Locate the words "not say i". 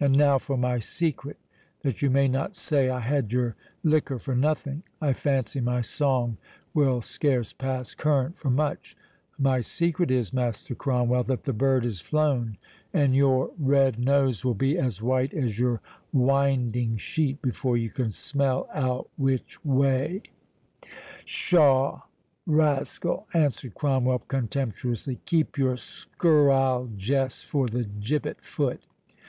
2.26-2.98